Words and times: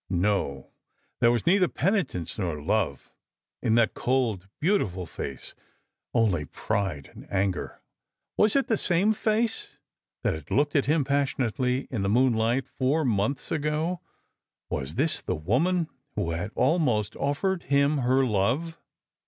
No, 0.09 0.71
there 1.19 1.31
was 1.31 1.45
neither 1.45 1.67
penitence 1.67 2.39
nor 2.39 2.59
love 2.59 3.11
in 3.61 3.75
that 3.75 3.93
cold 3.93 4.47
beautiful 4.59 5.05
face, 5.05 5.53
only 6.11 6.43
pride 6.45 7.11
and 7.13 7.31
anger. 7.31 7.83
Waa 8.35 8.47
Strangers 8.47 8.71
and 8.71 8.79
Pilgrims. 8.79 8.87
211 8.87 9.05
it 9.05 9.13
tlie 9.13 9.13
same 9.13 9.13
face 9.13 9.77
that 10.23 10.33
had 10.33 10.49
looked 10.49 10.75
at 10.75 10.85
him 10.87 11.03
passionately 11.05 11.87
in 11.91 12.01
the 12.01 12.09
moonlight 12.09 12.65
four 12.67 13.05
months 13.05 13.51
ago? 13.51 14.01
Was 14.71 14.95
this 14.95 15.21
the 15.21 15.35
woman 15.35 15.87
who 16.15 16.31
had 16.31 16.49
almost 16.55 17.13
oflfered 17.13 17.61
him 17.61 17.99
her 17.99 18.25
love 18.25 18.79